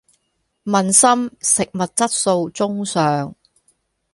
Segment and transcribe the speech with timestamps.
[0.65, 3.35] 問心食物質素中上